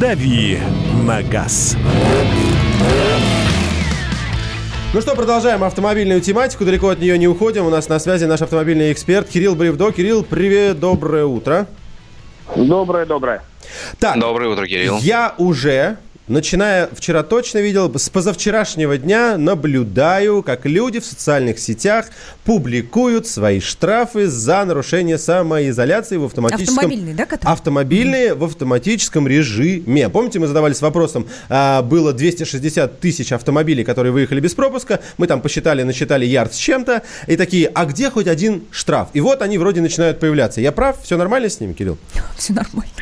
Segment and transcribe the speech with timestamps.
[0.00, 0.58] «Дави
[1.06, 1.76] на газ».
[4.94, 7.66] Ну что, продолжаем автомобильную тематику, далеко от нее не уходим.
[7.66, 9.90] У нас на связи наш автомобильный эксперт Кирилл Бревдо.
[9.90, 11.66] Кирилл, привет, доброе утро.
[12.54, 13.42] Доброе, доброе.
[13.98, 14.98] Так, Доброе утро, Кирилл.
[14.98, 15.96] я уже
[16.28, 22.06] начиная вчера точно видел, с позавчерашнего дня наблюдаю, как люди в социальных сетях
[22.44, 26.78] публикуют свои штрафы за нарушение самоизоляции в автоматическом...
[26.78, 27.52] Автомобильные, да, которые?
[27.52, 30.08] Автомобильные в автоматическом режиме.
[30.08, 35.40] Помните, мы задавались вопросом, а, было 260 тысяч автомобилей, которые выехали без пропуска, мы там
[35.40, 39.08] посчитали, насчитали ярд с чем-то, и такие, а где хоть один штраф?
[39.12, 40.60] И вот они вроде начинают появляться.
[40.60, 40.96] Я прав?
[41.02, 41.98] Все нормально с ними, Кирилл?
[42.36, 42.92] Все нормально.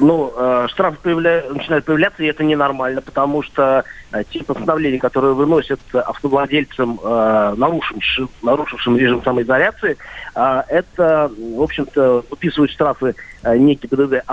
[0.00, 1.44] Ну, э, штрафы появля...
[1.50, 8.30] начинают появляться, и это ненормально, потому что э, те постановления, которые выносят автовладельцам, э, нарушившим,
[8.42, 9.96] нарушившим режим самоизоляции,
[10.34, 14.24] э, это, в общем-то, выписывают штрафы э, не ГИБДД,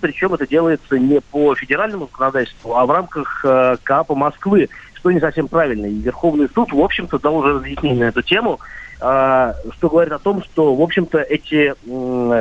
[0.00, 5.20] причем это делается не по федеральному законодательству, а в рамках э, КАПа Москвы, что не
[5.20, 5.86] совсем правильно.
[5.86, 8.58] И Верховный суд, в общем-то, дал уже разъяснение на эту тему,
[9.04, 11.74] что говорит о том, что, в общем-то, эти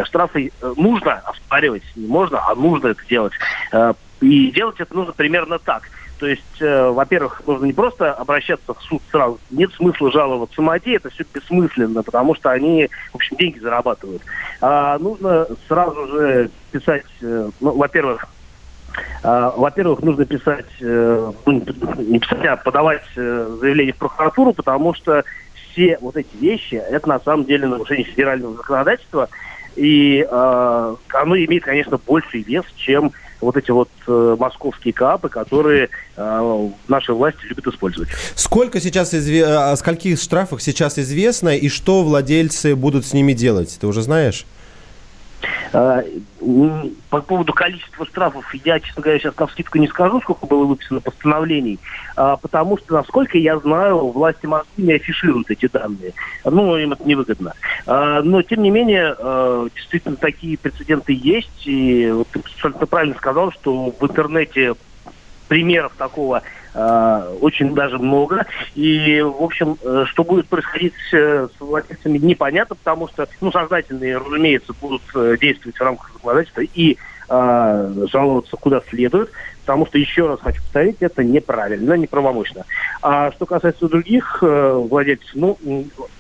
[0.06, 1.84] штрафы э, нужно оспаривать.
[1.98, 3.34] Не можно, а нужно это делать.
[3.74, 5.84] А, и делать это нужно примерно так.
[6.20, 9.40] То есть, э, во-первых, нужно не просто обращаться в суд сразу.
[9.52, 14.22] Нет смысла жаловаться МАТИ, это все бессмысленно, потому что они, в общем, деньги зарабатывают.
[14.62, 18.26] А нужно сразу же писать, э, ну, во-первых,
[19.24, 21.34] во-первых, нужно писать, ну,
[21.98, 25.24] не писать, а подавать заявление в прокуратуру, потому что
[25.74, 29.28] все вот эти вещи, это на самом деле нарушение федерального законодательства,
[29.76, 35.90] и э, оно имеет, конечно, больший вес, чем вот эти вот э, московские КАПы, которые
[36.16, 38.10] э, наши власти любят использовать.
[38.36, 39.46] Сколько сейчас изве...
[39.46, 43.78] о скольких штрафах сейчас известно, и что владельцы будут с ними делать?
[43.82, 44.46] Ты уже знаешь?
[45.74, 46.04] А,
[47.10, 51.02] по поводу количества штрафов я, честно говоря, сейчас на скидку не скажу, сколько было выписано
[51.02, 51.80] постановлений,
[52.16, 56.14] а, потому что, насколько я знаю, власти Москвы не афишируют эти данные.
[56.46, 57.54] Ну, им это невыгодно.
[57.88, 59.16] А, но, тем не менее,
[59.76, 61.66] действительно, такие прецеденты есть.
[61.66, 64.76] И вот ты правильно сказал, что в интернете
[65.48, 66.44] примеров такого
[66.74, 68.46] э, очень даже много.
[68.76, 74.74] И, в общем, э, что будет происходить с владельцами, непонятно, потому что, ну, сознательные, разумеется,
[74.80, 76.98] будут э, действовать в рамках законодательства и
[77.30, 82.66] э, жаловаться куда следует, потому что, еще раз хочу повторить, это неправильно, неправомочно.
[83.02, 85.58] А что касается других э, владельцев, ну,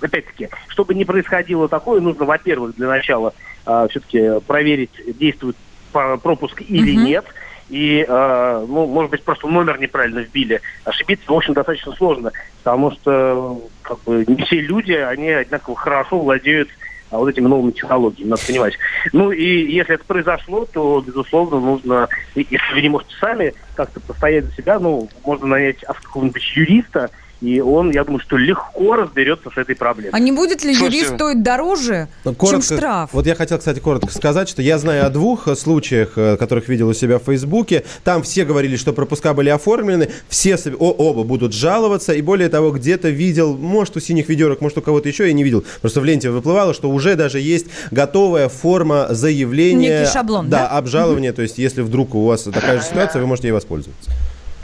[0.01, 3.33] опять-таки, чтобы не происходило такое, нужно, во-первых, для начала
[3.65, 5.55] э, все-таки проверить, действует
[5.91, 7.05] пропуск или mm-hmm.
[7.05, 7.25] нет–
[7.69, 10.61] и, э, ну, может быть, просто номер неправильно вбили.
[10.85, 12.31] Ошибиться, в общем, достаточно сложно,
[12.63, 16.69] потому что как бы, не все люди, они одинаково хорошо владеют
[17.13, 18.73] а вот этими новыми технологиями, надо понимать.
[19.11, 24.45] Ну и если это произошло, то, безусловно, нужно, если вы не можете сами как-то постоять
[24.45, 27.11] за себя, ну, можно нанять какого-нибудь юриста,
[27.43, 30.11] и он, я думаю, что легко разберется с этой проблемой.
[30.13, 33.09] А не будет ли Слушайте, юрист стоить дороже, ну, коротко, чем штраф?
[33.11, 36.87] Вот я хотел, кстати, коротко сказать, что я знаю о двух случаях, э, которых видел
[36.87, 37.83] у себя в Фейсбуке.
[38.05, 42.71] Там все говорили, что пропуска были оформлены, все о, оба будут жаловаться, и более того,
[42.71, 46.05] где-то видел, может, у синих ведерок, может, у кого-то еще, я не видел, просто в
[46.05, 49.99] ленте выплывало, что уже даже есть готовая форма заявления.
[49.99, 50.59] Некий шаблон, да?
[50.59, 51.37] Да, обжалования, угу.
[51.37, 54.11] то есть если вдруг у вас такая же ситуация, вы можете ей воспользоваться.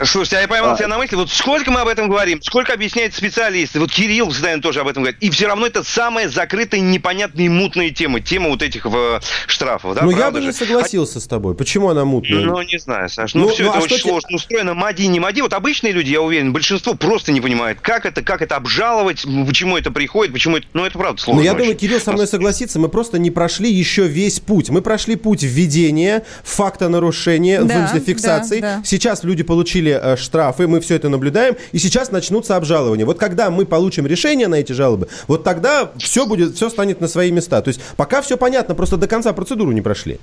[0.02, 0.76] Слушайте, а я поймал а...
[0.76, 4.62] себя на мысли, вот сколько мы об этом говорим, сколько объясняют специалисты, вот Кирилл постоянно
[4.62, 8.48] тоже об этом говорит, и все равно это самая закрытая, непонятная и мутная тема, тема
[8.48, 11.20] вот этих в, штрафов, да, Ну, я бы не согласился а...
[11.20, 12.40] с тобой, почему она мутная?
[12.40, 14.02] Ну, не знаю, Саш, ну, ну все ну, это а очень те...
[14.02, 18.06] сложно устроено, мади, не мади, вот обычные люди, я уверен, большинство просто не понимают, как
[18.06, 21.40] это, как это обжаловать, почему это приходит, почему это, ну, это правда сложно.
[21.40, 21.58] Ну, я очень.
[21.58, 25.42] думаю, Кирилл со мной согласится, мы просто не прошли еще весь путь, мы прошли путь
[25.42, 28.82] введения, факта нарушения, да, в смысле фиксации, да, да.
[28.84, 33.06] сейчас люди получили э, штрафы, мы все это наблюдаем, и сейчас начнутся обжалования.
[33.06, 37.08] Вот когда мы получим решение на эти жалобы, вот тогда все будет, все станет на
[37.08, 37.60] свои места.
[37.62, 40.18] То есть пока все понятно, просто до конца процедуру не прошли.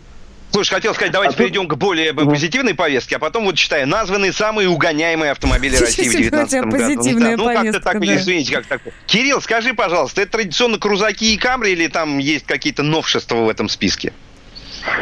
[0.52, 1.72] Слушай, хотел сказать, давайте а перейдем тут...
[1.72, 2.32] к более угу.
[2.32, 6.72] позитивной повестке, а потом вот читаю, названные самые угоняемые автомобили России в 2019 году.
[6.72, 8.16] Позитивная ну, да, ну как-то так, да.
[8.16, 8.81] извините, как так.
[9.06, 13.68] Кирилл, скажи, пожалуйста, это традиционно крузаки и камры или там есть какие-то новшества в этом
[13.68, 14.13] списке?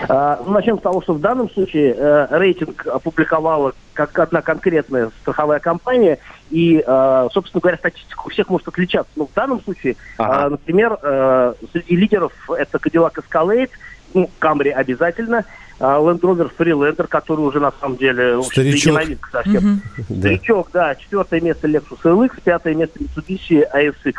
[0.10, 5.10] А, ну, начнем с того, что в данном случае э, рейтинг опубликовала как одна конкретная
[5.22, 6.20] страховая компания,
[6.52, 9.12] и, э, собственно говоря, статистика у всех может отличаться.
[9.16, 10.46] Но в данном случае, ага.
[10.46, 13.70] э, например, э, среди лидеров это Cadillac Escalade,
[14.14, 15.46] ну, Camry обязательно,
[15.80, 18.94] Land Rover Freelander, который уже на самом деле Старичок.
[18.94, 19.82] новинка совсем.
[19.98, 20.20] Угу.
[20.20, 20.96] Старичок, да.
[20.96, 24.16] Четвертое место Lexus LX, пятое место Mitsubishi ASX.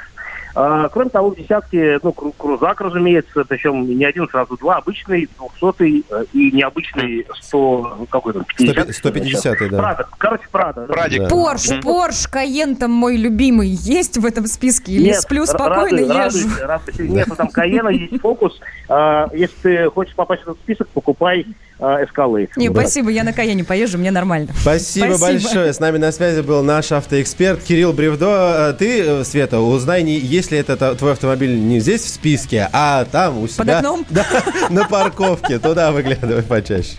[0.58, 6.02] А, кроме того, в десятке, ну, крузак, разумеется, причем не один, сразу два, обычный, двухсотый
[6.08, 9.76] э, и необычный 100, какой там, 50 150 да.
[9.76, 10.86] Прада, короче, Прада.
[10.86, 11.28] Прадик.
[11.28, 11.80] Порш, да.
[11.82, 14.92] Порш, Каен там мой любимый, есть в этом списке?
[14.92, 16.48] Или Нет, сплю спокойно, радуй, езжу?
[16.62, 17.08] Радуй, радуй.
[17.08, 18.58] Нет, ну, там Каена есть фокус.
[18.88, 21.46] А, если ты хочешь попасть в этот список, покупай
[21.78, 22.49] эскалы.
[22.56, 22.81] Не, да.
[22.81, 24.49] спасибо, я на Каене поезжу, мне нормально.
[24.61, 25.73] Спасибо, спасибо большое.
[25.73, 28.75] С нами на связи был наш автоэксперт Кирилл Бревдо.
[28.78, 33.38] Ты, э, Света, узнай, не, если это твой автомобиль не здесь в списке, а там
[33.38, 33.64] у себя.
[33.64, 34.06] Под окном?
[34.17, 34.25] Да,
[34.70, 35.58] на парковке.
[35.58, 36.96] Туда выглядывай почаще.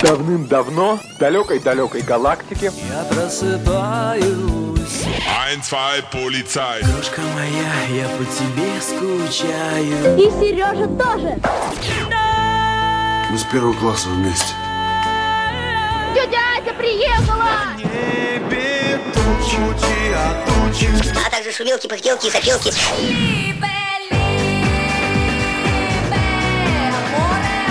[0.00, 4.28] Давным-давно в далекой-далекой галактике Я просыпаюсь
[5.50, 11.36] Ein, zwei, полицай Дружка моя, я по тебе скучаю И Сережа тоже
[13.30, 14.54] Мы с первого класса вместе.
[16.14, 17.76] Тетя Ася приехала!
[17.76, 20.88] Небе тучи, а тучи.
[21.26, 22.72] А также шумелки, пыхтелки и сопелки